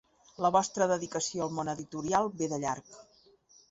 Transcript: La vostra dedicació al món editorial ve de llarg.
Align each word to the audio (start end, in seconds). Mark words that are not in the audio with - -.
La 0.45 0.49
vostra 0.55 0.87
dedicació 0.93 1.45
al 1.47 1.55
món 1.59 1.71
editorial 1.77 2.35
ve 2.43 2.53
de 2.57 2.63
llarg. 2.67 3.03